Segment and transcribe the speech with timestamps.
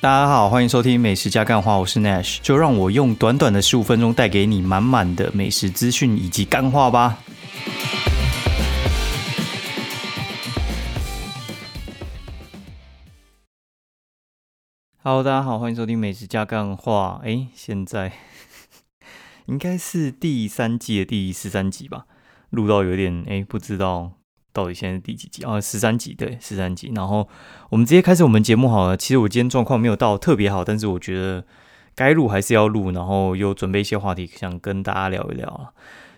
[0.00, 7.18] 大家好，欢迎收听美食加干话，我是 Nash，就让我用短短的十五分钟带给你满满的美食资讯以及干话吧。
[15.02, 17.20] Hello，大家好，欢迎收听美食加干话。
[17.24, 18.12] 哎，现在
[19.46, 22.06] 应该是第三季的第十三集吧，
[22.50, 24.17] 录到有点哎，不知道。
[24.58, 25.60] 到底现在第几集啊？
[25.60, 26.90] 十三集，对，十三集。
[26.96, 27.28] 然后
[27.70, 28.96] 我们直接开始我们节目好了。
[28.96, 31.44] 其实我今天状况没有到特别好，但是我觉得
[31.94, 32.90] 该录还是要录。
[32.90, 35.70] 然后又准备一些话题想跟大家聊一聊啊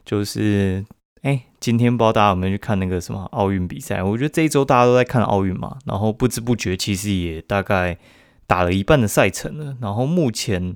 [0.07, 0.83] 就是，
[1.21, 4.03] 哎，今天不知道大家有没有去看那个什么奥运比赛？
[4.03, 5.77] 我觉得这一周大家都在看奥运嘛。
[5.85, 7.99] 然后不知不觉其实也大概
[8.47, 9.77] 打了一半的赛程了。
[9.83, 10.75] 然后目前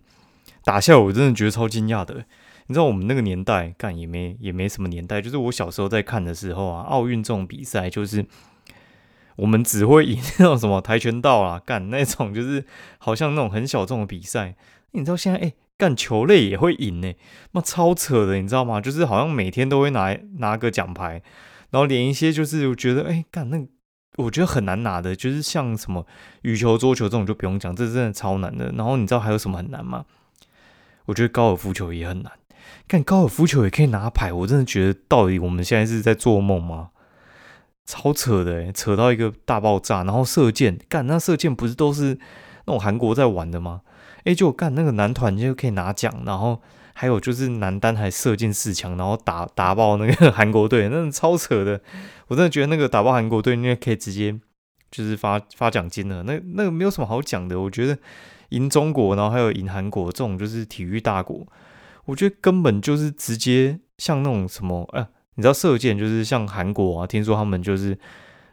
[0.65, 2.27] 打下，我真的觉得超惊讶的。
[2.67, 8.25] 你知道我们那个年代干也没也没什么年代，就是我小时候在看的时候啊，奥运这种比赛就是
[9.37, 12.65] 我们只会赢那种什么跆拳道啊，干那种就是
[12.99, 14.57] 好像那种很小众的比赛。
[14.93, 17.13] 你知道现在哎干球类也会赢呢，
[17.53, 18.81] 那超扯的，你知道吗？
[18.81, 21.21] 就是好像每天都会拿拿个奖牌，
[21.71, 23.67] 然后连一些就是我觉得哎干那
[24.17, 26.07] 我觉得很难拿的，就是像什么
[26.43, 28.73] 羽球、桌球这种就不用讲，这真的超难的。
[28.77, 30.05] 然后你知道还有什么很难吗？
[31.07, 32.33] 我觉得高尔夫球也很难。
[32.87, 36.91] 干高尔夫球也可以拿牌，我真的觉得到底我们现在是在做梦吗？
[37.87, 40.05] 超扯的，扯到一个大爆炸。
[40.05, 42.19] 然后射箭，干那射箭不是都是
[42.67, 43.83] 那种韩国在玩的吗？
[44.25, 46.63] 哎，就干那个男团就可以拿奖，然后
[46.95, 51.81] 还有就是男单还射进四强，然后打打爆那个 韩国队，那超扯的。
[52.29, 54.35] 我真的觉得那个打爆韩国队，那可以直接
[54.91, 56.23] 就是发发奖金了。
[56.23, 57.99] 那那个没有什么好讲的，我觉得
[58.49, 61.47] 赢中国，然后还有赢韩国这种就是体育大国。
[62.07, 67.99] 我觉得根本就是直接像那种什么，哎，你知道射箭就是像韩国啊，听说他们就是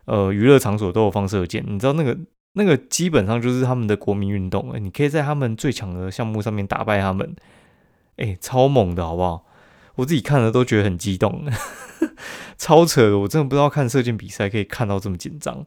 [0.05, 2.17] 呃娱乐场所都有放射箭，你知道那个
[2.53, 7.35] 那个基本上就是他们的国民运动，哎，你可以在他们最强的项目上面打败他们，
[8.17, 9.45] 哎，超猛的好不好？
[9.95, 11.45] 我自己看了都觉得很激动，
[12.57, 15.65] 超扯的，我真的不知道看射箭比赛可以看到这么紧张，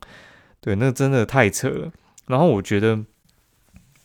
[0.61, 1.93] 对，那真的太扯了。
[2.27, 3.05] 然后我觉得。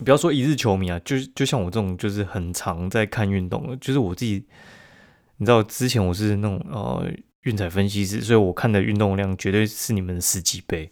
[0.04, 4.46] 不要说一日球迷啊，就就像我这种，就是很常在看运动的，就是我自己，
[5.38, 7.06] 你知道，之前我是那种呃
[7.44, 10.90] 运彩分析师，所以我看的运动量绝对是你们的十几倍，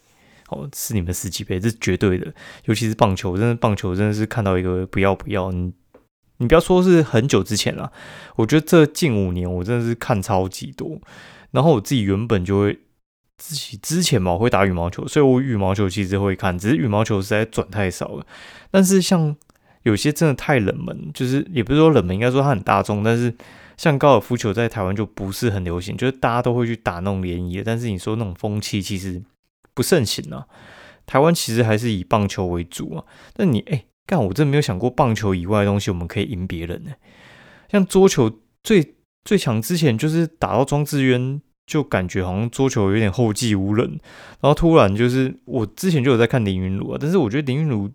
[0.50, 2.34] 哦，是你们十几倍，这绝对的。
[2.66, 5.72] 尤其是棒球，真的棒球真的是看到一个不要不要，你
[6.38, 7.92] 你不要说是很久之前了，
[8.36, 11.00] 我觉得这近五年我真的是看超级多，
[11.52, 12.80] 然后我自己原本就会。
[13.38, 18.26] 自己之前嘛会打羽毛球，所以我羽毛球其实会看，只是羽毛球实在转太少了。
[18.72, 19.36] 但是像
[19.84, 23.04] 有些真的太冷门，就是也不是说冷门，应该说它很大众。
[23.04, 23.34] 但是
[23.78, 27.62] 像高尔夫球在台湾就不是很流行，就是大家都会去打那种联谊。
[27.64, 29.22] 但是你说那种风气其实
[29.76, 30.48] 不盛行啊。
[31.06, 33.06] 台湾其实还是以棒球为主啊。
[33.34, 36.92] 但你哎，干我真的没有想过棒球以外的东西我们可以赢别人呢。
[37.72, 41.40] 像桌球最最强之前就是打到庄智渊。
[41.68, 44.00] 就感觉好像桌球有点后继无人，
[44.40, 47.92] 然后突然就是我之前就有在看林云儒啊，但是我觉得林云儒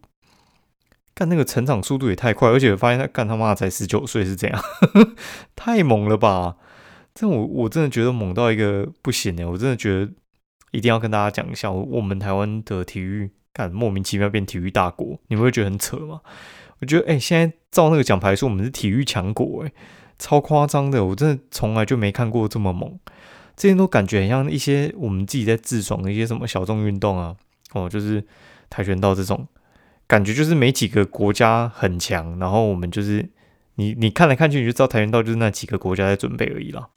[1.15, 4.63] 干那个成长速度也太快，而且发现他干他妈才十九岁是这样，
[5.57, 6.57] 太猛了吧！
[7.15, 10.13] 这我我真的觉得猛到一个不行呢，我真的觉得
[10.71, 16.21] 一定要跟大家讲一下，我们台湾的体育干莫名其妙变体育大国，你们会觉得很扯吗？
[16.81, 19.73] 我觉得哎，现在照那个奖牌说我们是体育强国，哎，
[20.19, 22.99] 超夸张的，我真的从来就没看过这么猛。
[23.57, 27.37] 这些都感觉很像一些我们自己在自爽的一些什么小众运动啊，
[27.75, 28.25] 哦，就是
[28.71, 29.47] 跆拳道这种
[30.07, 33.29] 感觉，就是没几个国家很强，然后我们就是
[33.77, 36.89] 你你看来看去你就知道跆拳道就是那几个国家在准备而已啦，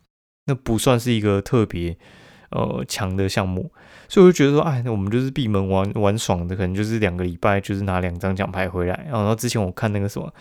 [0.46, 1.98] 那不算是一个特别
[2.52, 3.72] 呃强的项目，
[4.08, 10.34] 所以我就觉得说，哎，那我们就是闭门玩玩爽的，可能就是两个礼拜就是拿两张奖牌回来，然后之前我看那个什么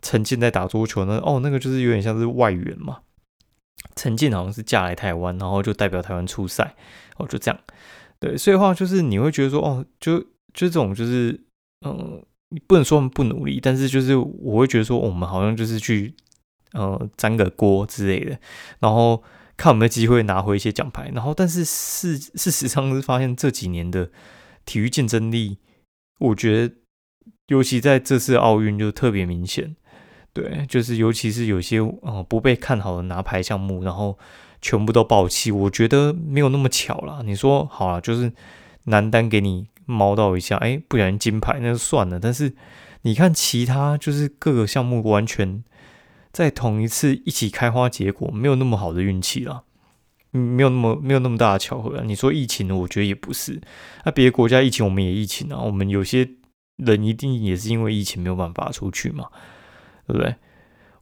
[0.00, 2.98] 陈建在打桌球呢，哦，那个就是有点像是外援嘛。
[3.94, 6.74] 陈静好像是嫁来台湾，然后就代表台湾出赛，
[7.16, 7.60] 哦，就这样，
[8.18, 11.38] 对，所以话就是你会觉得说，哦，就就这种就是，
[11.86, 16.14] 嗯，你不能说我们不努力，但是就是我会觉得说，我们好像就是去，
[16.72, 18.38] 呃，沾个锅之类的，
[18.80, 19.22] 然后
[19.56, 24.10] 看有没有机会拿回一些奖牌，然后但是事事实上是发现这几年的
[24.64, 25.58] 体育竞争力，
[26.18, 26.74] 我觉得
[27.48, 29.76] 尤其在这次奥运就特别明显。
[30.32, 34.18] 对，就是尤其是有些哦不被看好的拿牌项目，然后
[34.60, 37.22] 全部都爆气，我觉得没有那么巧了。
[37.24, 38.32] 你说好了，就是
[38.84, 42.18] 男单给你猫到一下，哎，不小心金牌那就算了。
[42.18, 42.54] 但是
[43.02, 45.62] 你看其他，就是各个项目完全
[46.32, 49.64] 在同一次一起开花结果，没有那么好的运气了，
[50.30, 52.00] 没有那么没有那么大的巧合。
[52.04, 53.60] 你说疫情，我觉得也不是。
[54.04, 56.26] 那别的国家疫情，我们也疫情啊，我们有些
[56.76, 59.26] 人一定也是因为疫情没有办法出去嘛，
[60.06, 60.34] 对不对？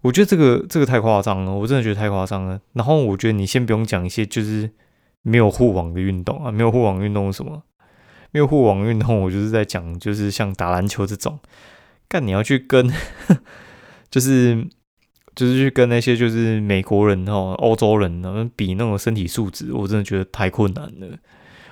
[0.02, 2.60] 我觉得这个这个太夸张了，我真的觉得太夸张了。
[2.72, 4.70] 然后我觉得你先不用讲一些就是
[5.22, 7.62] 没有护网的运动啊，没有护网运动什么？
[8.30, 11.38] 没有护网运动，我就是在讲就是像打篮球这种，
[12.08, 12.90] 干你要去跟，
[14.08, 14.66] 就是
[15.34, 21.18] 就是去跟那些就是美国人哦、欧洲人呢比那种身体素质，我真的觉得太困难了。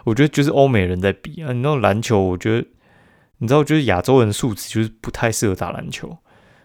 [0.05, 2.67] 我觉得就是欧美人在比啊，你那种篮球，我觉得
[3.39, 6.19] 你知道，就是亚洲人素质就是不太适合打篮球。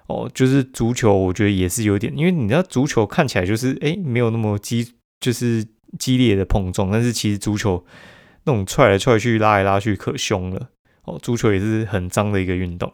[0.08, 5.66] 哦，就是足球，我觉得也是有点，因为你知道足球看起来就是哎，没有那么激，就是
[5.98, 7.86] 激烈的碰撞，但是其实足球
[8.44, 10.70] 那种踹来踹去、拉来拉去可凶了。
[11.06, 12.92] 哦，足球也是很脏的一个运动，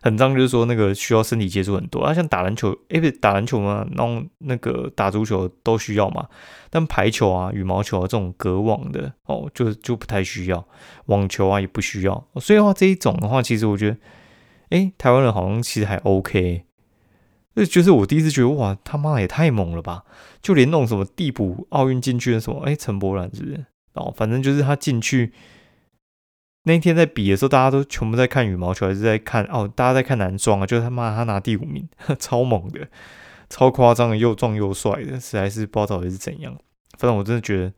[0.00, 6.28] 很脏就是说那个需要身体接触很多啊，像打篮球，哎，不打篮球嘛，然后那个打足球都需要嘛，
[6.70, 10.64] 但排球啊、羽毛球啊这种隔网的哦，就就不太需要，
[11.06, 13.96] 网球啊也不需要，所以的话这一种的话，其实我觉得。
[14.72, 16.64] 哎，台湾人好像其实还 OK，
[17.52, 20.04] 那就是我第一次觉得哇，他妈也太猛了吧！
[20.40, 23.66] 就连那种什么地补奥运进去的什么，哎，陈柏然是不是？
[23.92, 25.34] 哦，反正就是他进去
[26.64, 29.70] 那天在比的时候，大家都全部在看羽毛球，还是在看哦？
[29.76, 31.86] 大家在看男双啊，就是他妈他拿第五名，
[32.18, 32.88] 超猛的，
[33.50, 36.56] 超夸张的，又壮又帅的，实在是不知道到底是怎样。
[36.96, 37.72] 反正我真的觉得，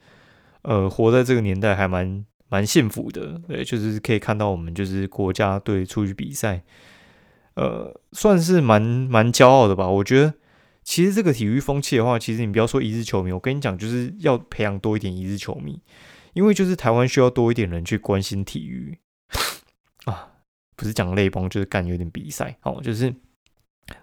[0.63, 2.25] 呃，活在这个年代还蛮。
[2.55, 6.63] 蛮幸福的，对，就是可以看到我们就是国家队出去比赛，
[7.55, 9.89] 呃，算是蛮蛮骄傲的吧。
[9.89, 10.35] 我觉得
[10.85, 15.81] 其实这个体育风气的话，其实你不要说一日球迷，我跟你讲，就是要培养多一点一日球迷，
[16.35, 18.97] 因为就是台湾需要多一点人去关心体育
[20.05, 20.29] 啊，
[20.77, 23.13] 不是讲泪崩，就是干有点比赛哦，就是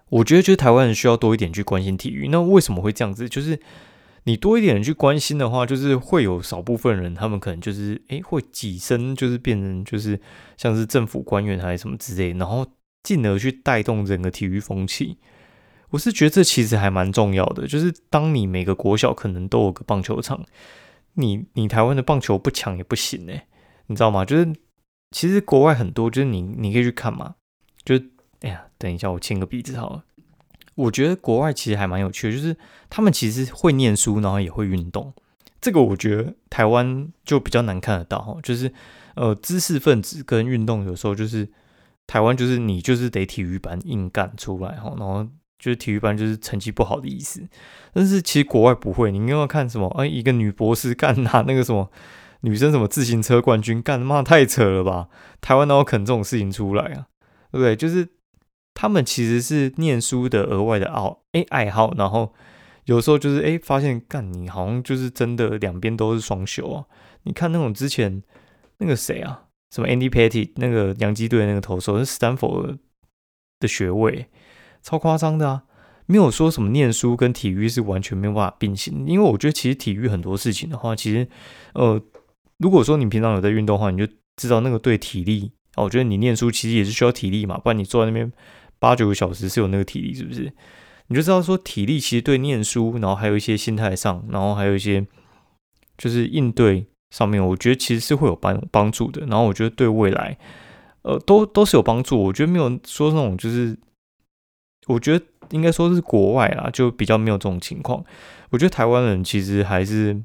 [0.10, 2.28] 我觉得就是台湾人需要多一点去关心体育。
[2.28, 3.30] 那为什么会这样子？
[3.30, 3.58] 就是。
[4.24, 10.20] 你多一点人去关心的话，就是会有少部分人，他们可能就是诶会跻身，就是变成就是
[10.58, 12.66] 像是政府官员还是什么之类，然后
[13.04, 15.18] 进而去带动整个体育风气。
[15.90, 20.46] 我是觉得这其实还蛮重要的，就是当你每个国小可能都有个棒球场，
[21.16, 23.48] 你你台湾的棒球不强也不行诶，
[23.88, 24.24] 你知道吗？
[24.24, 24.54] 就是
[25.10, 27.36] 其实国外很多，就是你你可以去看嘛，
[27.84, 28.10] 就是
[28.42, 30.06] 哎呀，等一下我亲个鼻子好了。
[30.76, 32.56] 我觉得国外其实还蛮有趣的，就是
[32.90, 35.14] 他们其实会念书，然后也会运动。
[35.60, 38.72] 这个我觉得台湾就比较难看得到，就是
[39.16, 41.48] 呃知识分子跟运动有时候就是
[42.08, 45.24] 台湾就是你就是得体育班硬干出来哈，然后
[45.60, 47.48] 就是体育班就是成绩不好的意思。
[47.94, 49.88] 但是其实国外不会，你要看什么？
[50.00, 51.92] 哎，一个女博士干拿那个什么
[52.40, 55.10] 女生什么自行车冠军，干妈太扯了吧？
[55.42, 57.06] 台湾哪有肯这种事情出来啊？
[57.52, 57.76] 对不对？
[57.76, 58.08] 就是。
[58.74, 62.34] 他们其实是念书的额外的爱哎爱好，然后
[62.86, 66.86] 有时候就是哎发现干你好像就是真的两边都是双修啊！
[67.24, 68.24] 你看那种之前
[68.80, 72.80] 那个谁啊，什么 Andy Petty 那个洋基队那个投手是 Stanford
[73.60, 74.28] 的学位，
[74.82, 75.64] 超夸张的啊！
[76.08, 81.28] 没有说什么念书跟体育是完全没有办法并行，因为我觉得其实体育很多事情的话，其实
[81.74, 82.02] 呃
[82.58, 88.32] 如果说你平常有在运动的话，你就知道那个对体力啊，我觉得你念书其实也是需要体力嘛，不然你坐在那边。
[88.82, 90.52] 八九个小时是有那个体力，是不是？
[91.08, 95.06] 你就知道说体力其实对念书，然后还有一些心态上，然后还有一些
[95.98, 99.22] 就是应对上面，我觉得其实是会有帮帮助的。
[99.28, 100.36] 然后我觉得对未来，
[101.04, 102.18] 呃，都都是有帮助。
[102.18, 103.78] 我觉得没有说那种就是，
[104.88, 108.04] 我觉得应该说是国外啦，就比较没有这种情况。
[108.50, 110.20] 我觉得台湾人其实还是，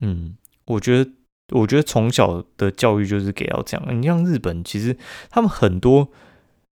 [0.00, 0.36] 嗯，
[0.66, 1.10] 我觉得
[1.52, 4.02] 我觉得从小的教育就是给到这样。
[4.02, 4.94] 你像日本，其实
[5.30, 6.10] 他们很多。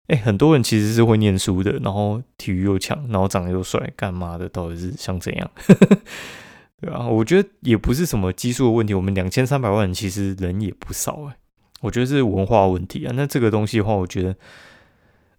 [0.07, 4.47] 哎，很多人其实是会念书的，然后体育又强，然后长得又帅，干嘛的？
[4.49, 5.51] 到底是想怎样？
[6.79, 8.93] 对啊，我觉得也不是什么基数的问题。
[8.93, 11.35] 我们两千三百万人其实人也不少哎，
[11.81, 13.11] 我觉得是文化问题啊。
[13.15, 14.35] 那这个东西的话，我觉得，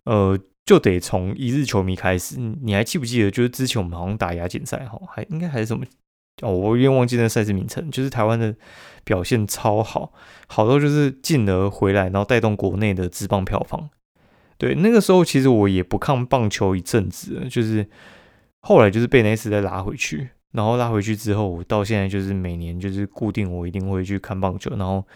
[0.04, 2.36] 呃，就得从一日球迷开始。
[2.36, 5.86] 你还记不记得，就是之前我们好像打亚锦赛哈，还应该还是什么
[6.42, 7.90] 哦，我有点忘记那赛事名称。
[7.90, 8.54] 就是台湾的
[9.04, 10.12] 表现超好，
[10.46, 13.88] 好多就是进而回来，然后带动国内的资棒票房。
[14.58, 17.86] 对，那个时候其实我也不看棒球一阵子，就是
[18.58, 25.06] 后来就是被那次再拉回去，然后拉回去之后，我到现在就是每年就是固定我一定会去看棒球，然后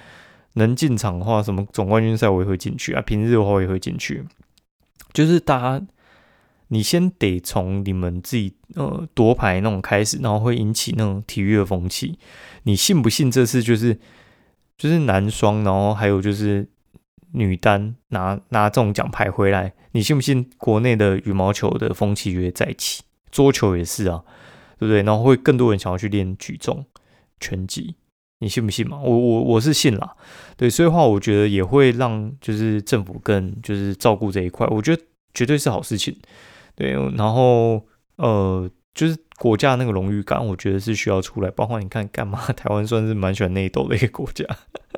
[0.54, 4.24] 能进场的话，什么总冠军赛我也会进去啊，平日的话我也会进去。
[5.12, 5.86] 就是大家，
[6.68, 12.16] 你先得从你们自己呃夺牌那种开始，然后会引起那种体育的风气。
[12.62, 13.98] 你信不信这次就是
[14.78, 16.68] 就是男双，然后还有就是。
[17.32, 20.48] 女单拿拿这种奖牌回来，你信不信？
[20.58, 24.22] 国内的羽毛球的风气就会再起，桌球也是啊，
[24.78, 25.02] 对不对？
[25.02, 26.84] 然后会更多人想要去练举重、
[27.40, 27.96] 拳击，
[28.40, 29.00] 你信不信嘛？
[29.00, 30.14] 我我我是信啦，
[30.56, 35.02] 对，所以话我觉得也会让就是政府更就是照顾这一块，我觉得
[35.34, 36.16] 绝对是好事情，
[36.74, 37.86] 对，然后
[38.16, 42.38] 呃就是国家那个荣誉感，我觉得是需要出来，包括你看干嘛？
[42.52, 44.46] 台湾算是蛮喜欢内斗的一个国家，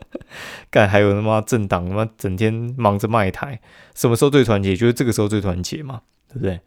[0.71, 3.59] 干还有他妈政党他妈整天忙着卖台，
[3.95, 4.77] 什么时候最团结？
[4.77, 6.61] 就是这个时候最团结嘛，对不对？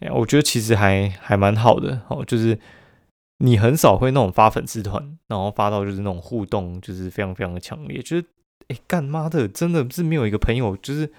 [0.00, 2.58] 哎，我觉得其实还还蛮好的哦，就是
[3.38, 8.02] 你很少会那种发粉丝团，然后发到就是那种互动，就是非常非常的强烈。
[8.02, 8.24] 就是
[8.66, 11.12] 哎，干妈的，真的是没有一个朋友就是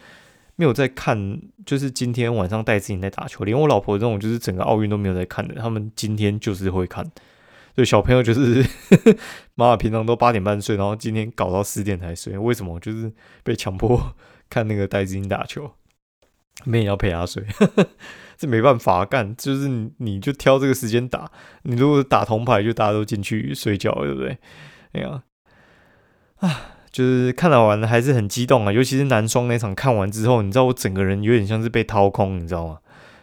[0.56, 7.10] 没有在看，就是今天晚上带自己在打球，连我老婆这种就是整个奥运都没有在看的，他们今天就是会看。
[7.76, 8.66] 对小朋友就是
[9.56, 12.80] 妈妈平常都八点半睡，然后今天搞到十点才睡，为什么？
[12.80, 13.12] 就是
[13.44, 14.16] 被强迫
[14.50, 15.72] 看那个戴资颖打球，
[16.64, 17.44] 没人要陪他睡。
[18.38, 21.30] 这没办法干，就是你你就挑这个时间打。
[21.64, 24.38] 你如果打铜牌，就大家都进去睡觉，对不对？
[24.94, 25.24] 哎呀，
[26.38, 28.72] 啊，就是看了完了还是很激动啊。
[28.72, 32.78] 尤其是男双那场看完之后，你知道我整个人有点像是被掏空，你知道吗？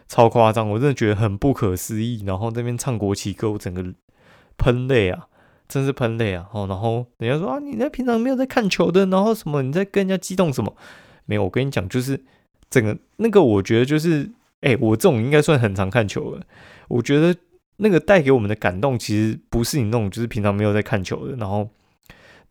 [0.09, 2.23] 超夸张，我真的觉得很不可思议。
[2.26, 3.83] 然后那边唱国旗歌，我整个
[4.59, 5.26] 喷泪啊，
[5.67, 6.49] 真是喷泪啊。
[6.52, 10.75] 哦，然后人家说啊，你在平常没有在看球的，然后什么你在跟人家激动什么？
[11.25, 12.23] 没有，我跟你讲，就是
[12.69, 14.31] 整个那个，我觉得就是。
[14.62, 16.41] 哎，我这种应该算很常看球了。
[16.87, 17.35] 我觉得
[17.79, 21.69] 那个带给我们的感动，其实不是你那种就是平常没有在看球的，然后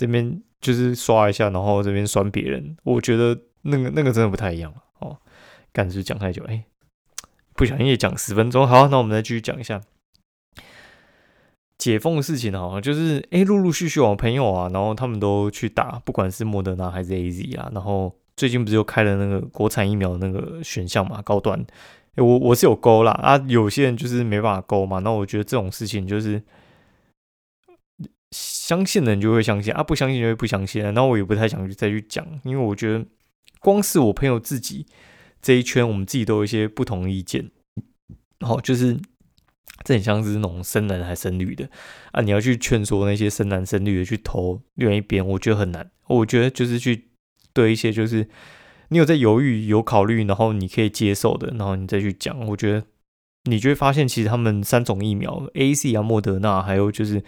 [0.02, 2.76] 这边就是刷一下，然后这边酸别人。
[2.84, 5.16] 我觉得那个那个真的不太一样哦。
[5.72, 6.66] 干是讲太久，哎，
[7.54, 8.68] 不小心也讲十分钟。
[8.68, 9.80] 好，那我们再继续讲一下
[11.78, 21.64] 解封的事情哈，就是哎，陆陆续续我朋友啊，然后他们都去打，不管是莫德纳还是 A Z 啊，然后最近不是又开了那个国产疫苗那个选项嘛，高端。
[22.18, 25.00] 我我是有勾啦啊，有些人就是没办法勾嘛。
[25.00, 26.44] 那我觉得这种事情就是
[28.32, 30.82] 相信的人就会相信啊，不相信就会不相信。
[30.82, 33.06] 然后我也不太想去再去讲，因为我觉得
[33.60, 34.86] 光是我朋友自己
[35.42, 37.52] 这一圈，我们自己都有一些不同意见。
[38.40, 39.00] 然后就是
[39.84, 41.70] 这很像是那种生男还生女的
[42.12, 45.92] 啊，你要去劝说那些生男生女的去投另外一边，我觉得很难。
[46.08, 47.10] 我觉得就是去
[47.54, 48.28] 对一些就是。
[48.94, 52.46] 你有在犹豫、有考虑，然后你可以接受的，然后你再去讲。
[52.48, 52.84] 我觉得
[53.46, 57.24] 你就会发现，其实他们三种疫苗，A、C 啊、莫德纳，还有就是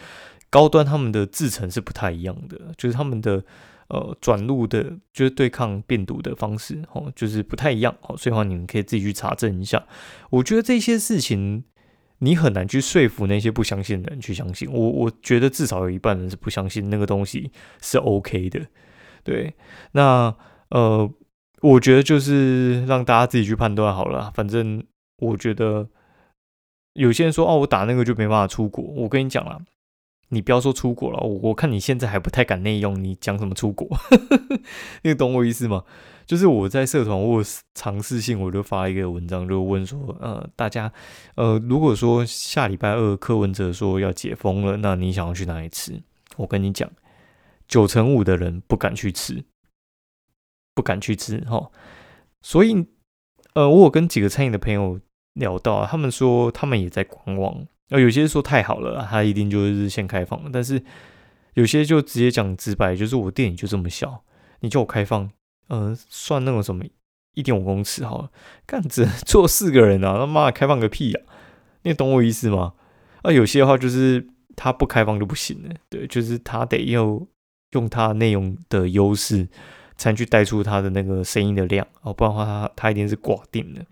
[0.54, 3.44] 高端，他们的制成是不太一样的，就是他们的
[3.88, 7.96] 呃转录的，就是对抗病毒的方式，哦，就是不太一样。
[8.02, 9.84] 哦，所以话你们可以自己去查证一下。
[10.30, 11.64] 我觉得这些事情
[12.20, 14.72] 你很难去说服那些不相信的人去相信。
[14.72, 18.62] 我我觉得至少有一半人是不相信那个东西是 OK 的。
[19.24, 19.56] 对，
[19.94, 20.36] 那
[20.70, 21.12] 呃。
[21.64, 24.30] 我觉得就是让大家自己去判断好了。
[24.36, 24.84] 反正
[25.20, 25.88] 我觉得
[26.92, 28.84] 有些人说哦，我打那个就没办法出国。
[28.84, 29.62] 我跟你讲了，
[30.34, 33.88] 你不要说出国了，我看你现在还不太敢内用，你讲什么出国？
[35.04, 35.84] 你懂我意思吗？
[36.26, 40.92] 就是我在社团我尝试性，我就发一个文章，就问说，呃，大家，
[41.36, 46.02] 呃，如果说下礼拜二柯文哲说要解封了，那你想要去哪里吃？
[46.38, 46.90] 我跟你讲，
[47.68, 49.46] 九成五的人不敢去吃。
[50.76, 51.70] 不敢去吃哈，
[52.42, 52.88] 所以
[53.54, 55.00] 呃，我有跟几个餐饮的朋友
[55.34, 60.82] 聊到，他们说他们也在观望，呃，有些说太好了，他一定就是先开放，但是
[61.54, 64.24] 有些就直接讲直白，就是我电影就这么小，
[64.62, 65.30] 你叫我开放，
[65.68, 66.84] 呃，算那种什么
[67.34, 68.32] 一点五公尺好了，
[68.66, 71.22] 干子 坐四个人啊，他妈开放个屁啊，
[71.84, 72.74] 你懂我意思吗？
[73.22, 77.22] 啊，有些的话就是他不开放就不行了，对，就是他得要
[77.72, 79.48] 用他内容的优势。
[79.96, 83.86] 才去带出他的那个声音的量哦，不然的话，他他一定是挂定的。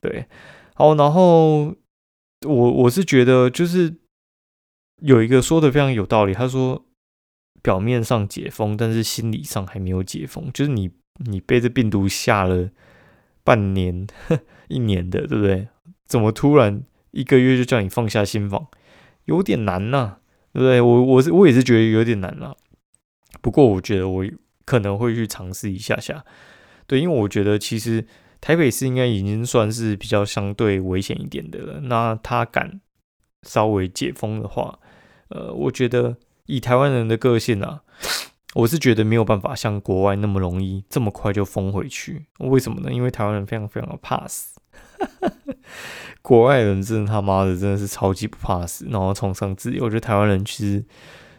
[0.00, 0.24] 对，
[0.74, 1.72] 好，然后
[2.46, 3.96] 我我是觉得就是
[5.02, 6.86] 有一个说的非常有道理，他说
[7.62, 10.90] 表面上解封，但是心理上还没有解封，就是你
[11.26, 12.70] 你被这病毒吓了
[13.44, 14.06] 半年
[14.68, 15.68] 一年的，对不对？
[16.06, 18.66] 怎么突然一个月就叫你放下心防，
[19.24, 20.16] 有点难呐，
[20.52, 20.80] 对不对？
[20.80, 22.56] 我我是我也是觉得有点难了，
[23.40, 24.24] 不过我觉得我。
[24.66, 26.24] 可能会去尝试一下下，
[26.86, 28.06] 对，因为我觉得其实
[28.40, 31.80] 台北市应该已经算是比较相对危险一点的了。
[31.80, 32.80] 那他敢
[33.42, 34.78] 稍微解封的话，
[35.28, 36.16] 呃，我觉得
[36.46, 37.82] 以台湾人的个性啊，
[38.54, 42.26] 我是觉得没有办法像国外那么容易这么快就封回去。
[42.38, 42.92] 为什么呢？
[42.92, 44.60] 因为台湾人非常非常的怕死，
[46.22, 49.84] 国外人真的他妈的真的是超级不怕死，然后崇尚自由。
[49.84, 50.84] 我觉得台湾人其实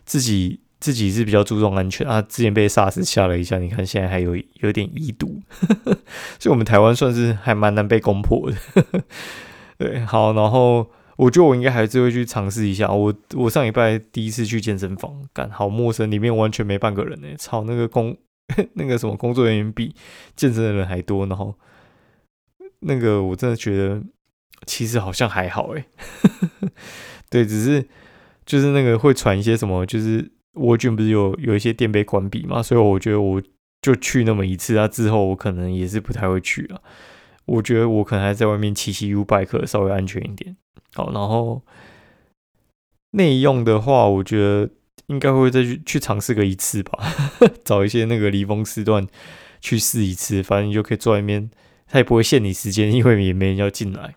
[0.05, 0.61] 自己。
[0.81, 5.39] 自己是比较注重安全啊，之前被 SARS 吓了一下，你看现在还有有点遗毒，
[6.39, 9.03] 所以我们台湾算是还蛮难被攻破的。
[9.77, 12.91] 对，好，然后我觉得我应该还是会去尝试一下。
[12.91, 17.27] 我我上礼拜第一次去健身房，干好陌生，里面完全没半个人呢。
[17.37, 18.17] 操，那个工
[18.73, 19.95] 那个什么工作人员比
[20.35, 21.55] 健身的人还多，然后
[22.79, 24.01] 那个我真的觉得
[24.65, 25.85] 其实好像还好诶。
[27.29, 27.87] 对，只是
[28.45, 33.41] 就是那个会传一些什么，就是沃郡不是有有一些店被关闭嘛，所以我觉得我
[33.81, 36.81] 就去那么一次啊，之后我可能也是不太会去了。
[37.45, 40.55] 我觉得我可能还在外面骑骑 U bike 稍微安全一点。
[40.93, 41.61] 好，然后
[43.11, 44.69] 内用的话，我觉得
[45.07, 46.99] 应该会再去去尝试个一次吧，
[47.65, 49.07] 找一些那个离峰时段
[49.59, 51.49] 去试一次，反正你就可以坐在那边，
[51.87, 54.15] 他也不会限你时间，因为也没人要进来。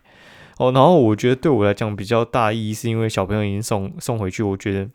[0.57, 4.89] 哦，然后我觉得对我来讲比较大意义，是因为小朋友已经送送回去，我觉得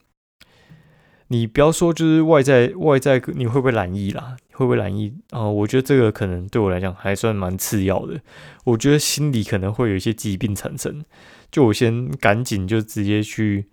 [1.32, 5.48] 你不要说就是外在外在你会不会懒意啦，会不会懒意啊？
[5.48, 8.20] 我觉得这个可能对我来讲还算蛮次要的，
[8.64, 11.04] 我觉得心里可能会有一些疾病产生。
[11.52, 13.66] 就我先赶紧就直接去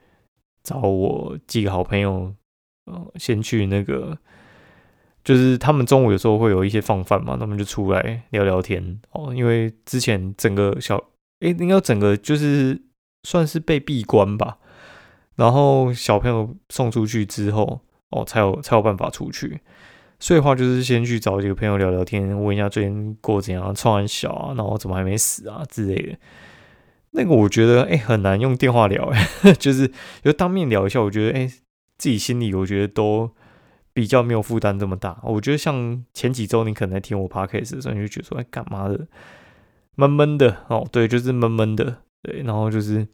[0.63, 2.31] 找我几个好朋友，
[2.85, 4.15] 呃，先去那个，
[5.23, 9.33] 就是他们中午有时候会有一些放饭嘛，他们就出来聊聊天哦。
[9.33, 11.03] 因为之前整个小，
[11.39, 12.79] 诶，应该整个就是
[13.23, 14.59] 算是被闭关吧。
[15.37, 17.79] 然后小朋友送出去之后，
[18.09, 19.61] 哦，才有才有办法出去。
[20.19, 26.17] 所以话就是先去找几个朋友聊聊天，问一下最近过怎样，创完小啊，然后怎么还没死啊之类的。
[27.11, 29.91] 那个我觉得哎很难用电话聊哎， 就是
[30.23, 31.47] 就当面聊一下，我觉得哎
[31.97, 33.31] 自己心里我觉得都
[33.93, 35.19] 比较没有负担这么大。
[35.23, 39.07] 我觉得像前几周你可能在听我 podcast 的时候，你就觉得说哎干嘛的
[39.95, 43.07] 闷闷的哦，对，就是闷闷的，对，然后就是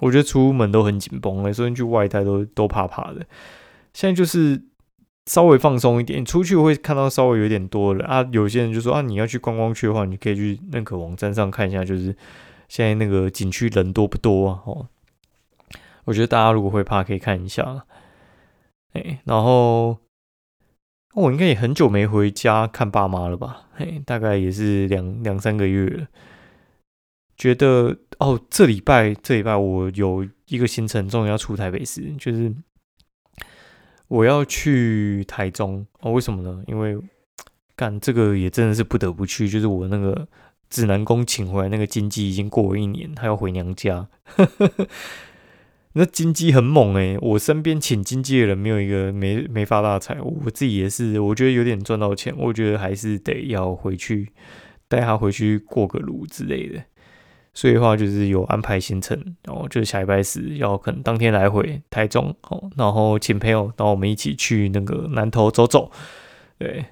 [0.00, 3.26] 我觉得出门都很紧绷，所以去外带都都怕怕的。
[3.92, 4.62] 现在就是
[5.26, 8.28] 稍微放松一点，出去会看到稍微有点多了啊。
[8.32, 12.16] 有些人就说啊你要去观光区的话，你可以去那个网站上看一下，就是。
[12.66, 14.62] 现在那个景区人多不多啊？
[14.64, 14.88] 哦，
[16.06, 17.84] 我觉得大家如果会怕，可以看一下。
[18.94, 19.98] 哎，然后
[21.14, 23.68] 我应该也很久没回家看爸妈了吧？
[23.74, 26.06] 嘿，大概也是两两三个月了。
[27.36, 32.54] 觉得哦，这礼拜这礼拜我有一个行程，终于要出台北市，就是
[34.08, 36.12] 我要去台中哦。
[36.12, 36.62] 为什么呢？
[36.66, 36.98] 因为
[37.76, 40.28] 干这个也真的是不得不去，就是我那个。
[40.70, 44.08] 指南宫请回来那个金鸡已经过了一年，他要回娘家。
[45.92, 50.20] 那金鸡很猛诶，我身边请金鸡的人没有一个没没发大财。
[50.20, 54.32] 我自己也是，我觉得有点赚到钱，我觉得还是得要回去
[54.88, 56.82] 带他回去过个炉之类的。
[57.54, 65.90] 所以的话就是有安排行程，然后就是下礼拜四要可能当天来回台中哦，然后请朋友，然后我们一起去那个南头走走，
[66.58, 66.84] 对，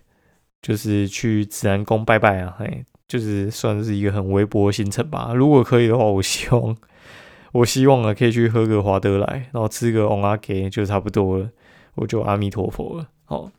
[0.63, 2.85] 就是去指南宫拜拜啊，嘿。
[3.09, 5.33] 就是算是一个很微薄的行程吧。
[5.35, 6.75] 如果可以的话，我希望，
[7.53, 11.51] 我希望啊，可以去喝个华德来，然后吃个翁阿给，就差不多了。
[11.97, 13.09] 我就阿弥陀佛了。
[13.27, 13.51] 好，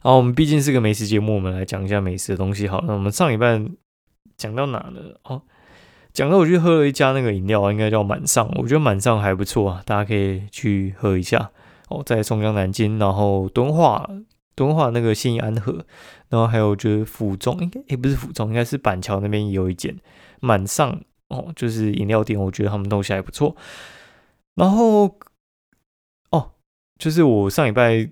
[0.00, 2.68] 好，我们毕竟是个美食节目，我们来讲一下美食的东西。
[2.68, 3.66] 好，那我们上一半
[4.36, 5.18] 讲到哪了？
[5.24, 5.40] 哦，
[6.18, 11.52] 讲到我去喝了一家那个饮料，应该叫满上，我觉得满上还不错啊，大家可以去喝一下。
[11.90, 14.04] 哦，在松江南京，然后敦化。
[14.56, 15.86] 敦化那个信义安河，
[16.28, 19.96] 然后还有就是府中，应该也不是府中，应该是板桥那边也有一间
[20.40, 23.54] 满上哦，就是饮料店，我觉得他们东西还不错。
[24.56, 25.16] 然后
[26.32, 26.50] 哦，
[26.98, 28.10] 就是我上礼拜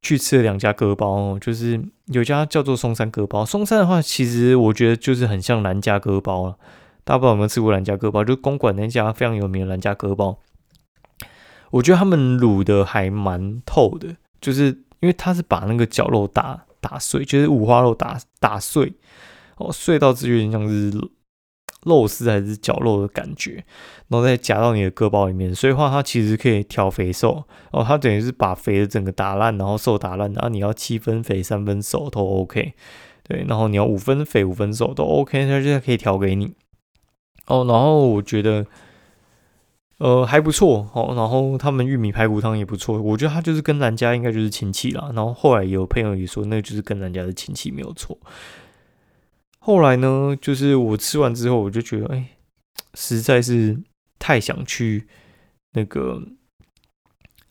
[0.00, 6.56] 去吃了两家割包，就是有家叫做松山割包，松山的话其实我觉得就是很像南家割包了。
[7.04, 8.24] 大家不知道有没有吃过兰家割包？
[8.24, 10.38] 就公馆那家非常有名的兰家割包，
[11.70, 14.84] 我觉得他们卤的还蛮透的，就是。
[15.02, 18.92] 因为它是把那个绞肉打打碎，就是五花肉打打碎，
[19.56, 20.92] 哦，碎到有点像是
[21.84, 23.64] 肉丝还是绞肉的感觉，
[24.06, 25.52] 然后再夹到你的割包里面。
[25.52, 32.72] 所以话，它其实可以调肥瘦哦，它等于是把肥的整个打烂，然后瘦打烂，然后你要七分肥三分瘦都 OK，
[33.24, 36.54] 对，然后你要五分肥五分瘦都 OK，它就可以调给你。
[37.52, 38.66] 哦，然后我觉得。
[39.98, 41.14] 呃，还不错哦。
[41.14, 45.12] 然后他们玉米排骨汤也不错，我觉得他就是跟兰家应该就是亲戚啦。
[45.14, 48.18] 然后后来有朋友也说，那就是跟兰家的亲戚没有错。
[49.60, 52.30] 后来呢，就是我吃完之后，我就觉得，哎，
[52.94, 53.78] 实在是
[54.18, 55.06] 太想去
[55.74, 56.20] 那个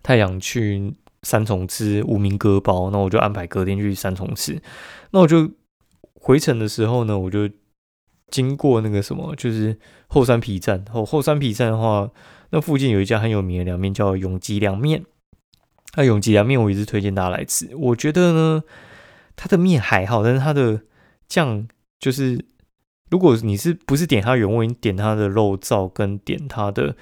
[0.03, 4.61] 太想去三重吃无名割包，那我就安排隔天去三重吃。
[5.11, 5.49] 那我就
[6.15, 7.49] 回程的时候呢，我就
[8.31, 10.83] 经过那个什么，就是后山皮站。
[10.91, 12.09] 后后山皮站的话。
[12.53, 15.05] 那附近有一家很有名的凉面，叫永吉凉面。
[15.95, 17.73] 那永吉凉面我一直推荐大家来吃。
[17.77, 18.63] 我觉得呢，
[19.37, 20.81] 它的面还好，但是它的
[21.29, 21.65] 酱
[21.97, 22.43] 就是
[23.09, 26.97] 如果你是不是点它原味，你点它的肉燥跟点它的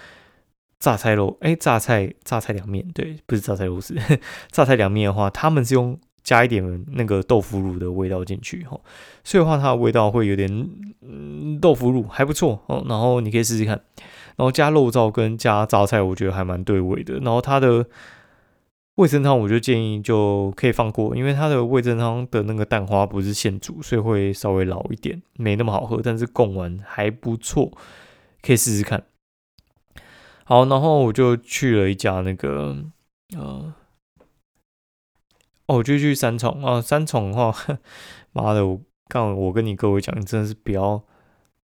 [0.77, 3.95] 榨菜肉，哎，榨菜榨菜凉面，对，不是榨菜肉丝，
[4.53, 8.79] 榨菜凉面的话，他们是用加一点那个豆腐乳的味道进去哈，
[9.23, 10.69] 所以的话它的味道会有点
[11.01, 13.81] 嗯豆腐乳还不错哦，然后你可以试试看，
[14.35, 17.87] 然后加肉燥跟加榨菜，我觉得还蛮对味的，然后它的。
[18.99, 26.01] 味噌汤我就建议就可以放过，因为它的味噌汤的那个蛋花不是现煮，所以会稍微老一点，没那么好喝。
[26.03, 27.71] 但是贡丸还不错，
[28.41, 29.01] 可以试试看。
[30.43, 32.75] 好，然后我就去了一家那个，
[33.37, 33.73] 呃，
[35.69, 36.81] 哦，我就去三重啊。
[36.81, 37.55] 三重的话，
[38.33, 41.03] 妈的，我刚我跟你各位讲，你真的是不要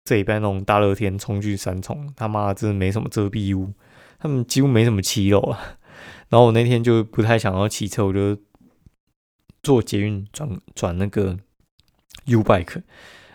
[0.03, 3.71] 这一班那种大热天冲去三重，他妈真的没什么遮蔽物，
[4.17, 5.59] 他们几乎没什么骑楼啊。
[6.29, 8.35] 然后我那天就不太想要骑车，我就
[9.61, 11.37] 坐捷运转转那个
[12.25, 12.81] U bike，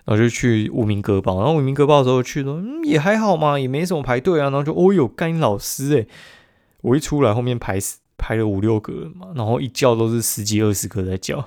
[0.04, 1.36] 然后就去无名割包。
[1.38, 4.50] 然后无名割包的时候去了，嗯，也还好嘛，也没什么排队啊。
[4.50, 6.08] 然后就哦哟，干老师诶，
[6.80, 7.78] 我一出来后面排
[8.18, 11.38] 排了五六个嘛，然后一叫都是十几二十个在叫。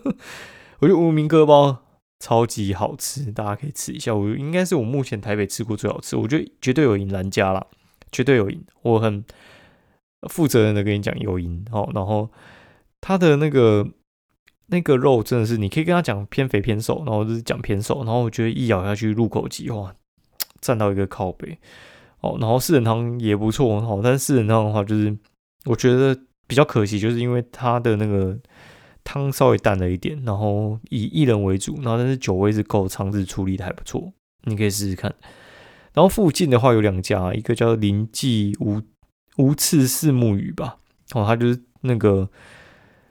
[0.80, 1.76] 我觉得无名割包
[2.20, 4.14] 超级好吃，大家可以吃一下。
[4.14, 7.66] 我应该是我目前台北吃过最好吃，我觉得绝对有赢兰家啦，
[8.10, 8.64] 绝对有赢。
[8.80, 9.22] 我很。
[10.30, 12.28] 负责任的跟你讲有赢哦，然后
[13.00, 13.86] 他的那个
[14.68, 19.94] 那个肉真的是，你可以跟他讲偏肥偏瘦，然后就是讲偏瘦，然后我觉得一咬下去入口即化，
[20.60, 21.58] 占到一个靠背
[22.22, 22.38] 哦。
[22.40, 25.16] 然后四人汤也不错哦，但是四人汤的话，就是
[25.66, 28.38] 我觉得比较可惜，就是因为它的那个
[29.04, 34.12] 汤稍微淡了一点，然后以一人为主，然后但是酒味是够，肠子处理的还不错，
[34.44, 35.14] 你可以试试看。
[35.92, 38.80] 然后附近的话有两家，一个叫林记无。
[39.38, 40.78] 无刺四目鱼吧，
[41.12, 42.26] 哦，他就是那个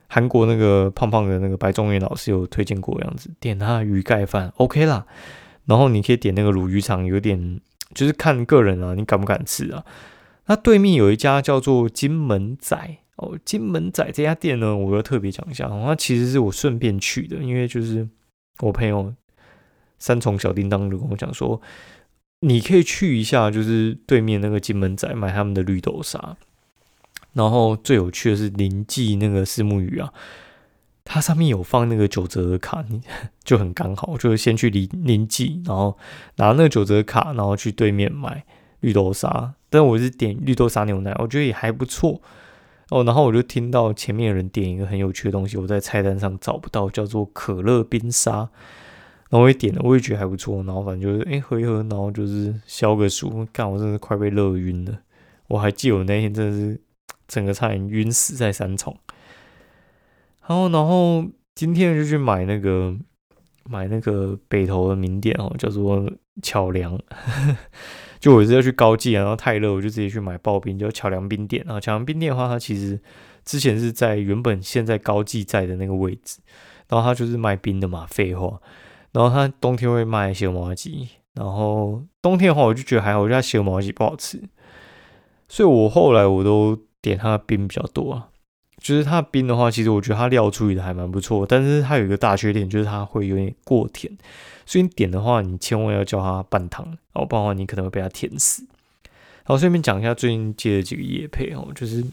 [0.08, 5.06] 韩国那个胖胖的那个白中原老师有推荐过样子，点他的鱼盖饭，OK 啦。
[5.66, 7.60] 然后你可以点那个卤鱼肠，有点
[7.94, 9.84] 就是看个人啊，你敢不敢吃啊？
[10.46, 18.08] 那对面有一家叫做金门仔哦，金门仔这家店呢，我要特别讲一下，那其实是我顺便去的，因为就是
[18.60, 19.14] 我朋友
[19.98, 21.60] 三重小叮当就跟我讲说。
[22.40, 26.36] 你可以去一下，就是对面那个金门仔买他们的绿豆沙，
[27.32, 30.12] 然后最有趣的是林记那个石目鱼啊，
[31.02, 33.00] 它上面有放那个九折的卡，你
[33.42, 35.96] 就很刚好，就是先去林林记，然后
[36.36, 38.44] 拿那个九折卡，然后去对面买
[38.80, 39.54] 绿豆沙。
[39.68, 42.20] 但我是点绿豆沙牛奶，我觉得也还不错
[42.90, 43.04] 哦。
[43.04, 48.48] 然后我就听到前面有人点一个很有趣的东西，我在菜单上找不到，叫做可乐冰沙。
[49.28, 50.62] 然后我也点了，我也觉得还不错。
[50.62, 53.46] 然后反正就是哎喝一喝，然后就是消个暑。
[53.52, 54.98] 干，我真的快被热晕了。
[55.48, 56.80] 我还记得我那天真的是
[57.26, 58.96] 整个差点晕死在三重。
[60.46, 61.24] 然后，然后
[61.56, 62.94] 今天就去买那个
[63.68, 66.08] 买那个北投的名店哦，叫做
[66.40, 66.96] 巧良。
[68.18, 71.62] 就我是要去高记，然后太热，我就直接去买刨冰，叫巧良冰店。
[71.66, 73.00] 然后巧良冰店的话，它其实
[73.44, 76.38] 之前是在原本现在高记在的那个位置，
[76.88, 78.60] 然后它就是卖冰的嘛，废话。
[79.12, 84.42] 然后它冬天会卖小毛鸡，然后冬天的话我就觉得还好，我觉得小毛鸡不好吃，
[85.48, 88.28] 所以我后来我都点它的冰比较多啊。
[88.78, 94.12] 就是它的冰的话，其实我觉得它料处理的还蛮不错，但是它有一个大缺点，就是它会有点过甜，
[94.66, 98.66] 所以你点的话，你千万要叫它半糖，哦，不然的话你可能会被它甜死。
[99.44, 102.04] 好，顺便讲一下最近接的几个夜配哦，就是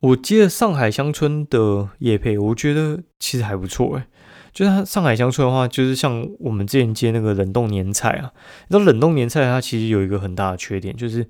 [0.00, 4.04] 我接了上海乡村的夜配，我觉得其实还不错诶。
[4.50, 8.32] 就是它上海乡村的话，就是像我们之前接那个冷冻年菜啊，
[8.68, 11.28] 你知道冷冻年菜它其实有一个很大的缺点，就是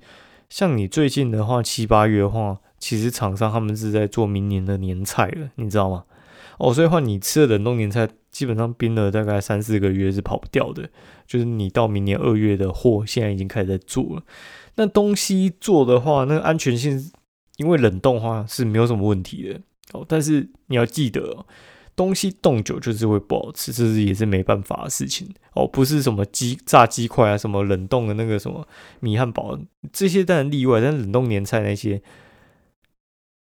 [0.49, 6.05] 像你最近的话七八月的话，其实厂商他们是在做明年的年菜了，你知道吗？
[6.59, 10.87] 哦，所以话你吃的冷冻年菜基本上冰了大概三四个月是跑不掉的，
[11.25, 14.23] 就是你到明年二月的货现在已经开始在做了。
[14.75, 17.11] 那东西做的话，那个安全性
[17.57, 19.61] 因为冷冻话是没有什么问题的
[19.93, 21.21] 哦，但是你要记得。
[21.21, 21.45] 哦
[21.95, 25.67] 东西冻久就是会不好吃，这是也是没办法的事情哦。
[25.67, 28.65] 不是什么鸡炸鸡块啊，什么冷冻的那个什么
[29.01, 29.59] 米汉堡，
[29.91, 30.79] 这些当然例外。
[30.79, 32.01] 但冷冻年菜那些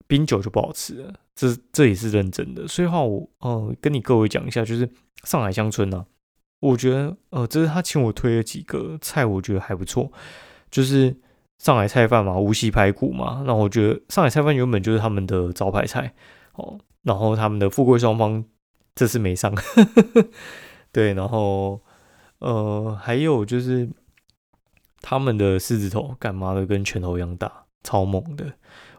[0.07, 2.67] 冰久就不好吃了，这这也是认真的。
[2.69, 4.89] 所以话我哦跟你各位讲一下，就是
[5.25, 6.07] 上海乡村呢，
[6.61, 10.11] 我觉得呃这是他请我推了几个菜，我觉得还不错，
[10.71, 11.17] 就是
[11.59, 13.43] 上海菜饭嘛，无锡排骨嘛。
[13.47, 16.15] 那我觉得上海菜饭原本就是他们的招牌菜
[16.55, 16.79] 哦。
[17.03, 18.43] 然后他们的富贵双方
[18.95, 19.55] 这次没上，
[20.91, 21.79] 对，然后
[22.39, 23.87] 呃还有就是
[25.03, 28.55] 他们的狮子头干嘛的跟拳头一样大，超猛的，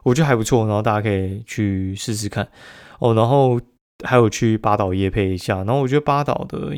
[0.06, 2.48] 我觉得还不错，然后大家可以去试试看
[3.00, 3.12] 哦。
[3.12, 3.60] 然后
[4.04, 6.72] 还有去八岛夜配一下，然后我觉得八岛的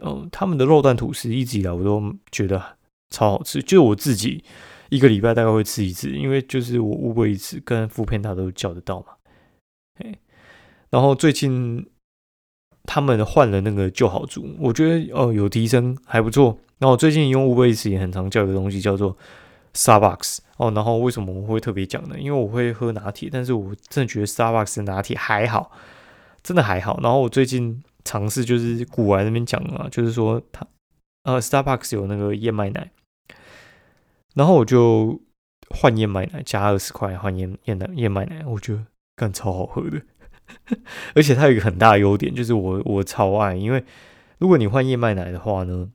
[0.00, 2.62] 嗯，他们的肉蛋吐司一直以来我都觉得
[3.10, 4.44] 超好吃，就我自己
[4.90, 9.06] 一个礼拜大概会吃一次，因为就是我乌龟一次跟副片他都叫得到嘛。
[9.98, 10.14] 哎，
[10.90, 11.84] 然后最近
[12.84, 16.56] 他们换了那个旧好猪，我觉得哦有提升还不错。
[16.78, 19.16] 然后最近用乌龟一次也很常叫一个东西叫做
[19.74, 22.16] Starbucks 哦，然后为什么我会特别讲呢？
[22.18, 25.72] 因为我会喝拿铁，但是我真的觉得 Starbucks 的拿铁还好，
[26.42, 27.00] 真的还好。
[27.02, 27.82] 然后我最近。
[28.04, 30.66] 尝试就是古玩那边讲啊，就是说他
[31.24, 32.90] 呃，Starbucks 有那个燕麦奶，
[34.34, 35.20] 然后我就
[35.68, 40.00] 换燕麦奶，加二十块换燕燕奶燕麦奶，我觉得干超好喝的，
[41.14, 43.84] 而且它有一个很大的优点，就是我我超爱，因为
[44.38, 45.90] 如果你换燕麦奶的话呢，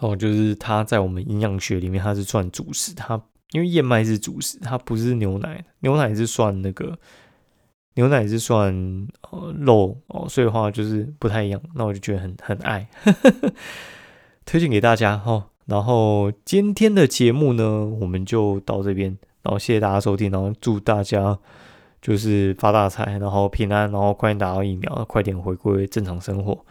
[0.00, 3.20] 哦，就是它在我们营养学里面它是算主食，它
[3.52, 6.98] 因为燕麦是主食，它不是牛奶，牛奶是算那个。
[7.94, 8.72] 牛奶是算
[9.28, 11.60] 呃肉哦，所以话就是不太一样。
[11.74, 12.88] 那我就觉得很很爱，
[14.46, 15.48] 推荐给大家哈。
[15.66, 19.18] 然后今天的节目呢，我们就到这边。
[19.42, 21.36] 然后谢谢大家收听，然后祝大家
[22.00, 26.64] 就是发大财，然后平安，然后快点打到疫苗，快点回归正常生活。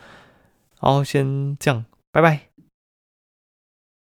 [0.80, 2.57] 好，先这样，拜拜。